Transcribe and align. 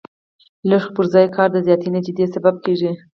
لږ 0.69 0.81
خو 0.85 0.91
پر 0.95 1.05
ځای 1.13 1.27
کار 1.35 1.49
د 1.51 1.57
زیاتې 1.67 1.87
نتیجې 1.97 2.25
سبب 2.35 2.55
کېږي. 2.65 2.91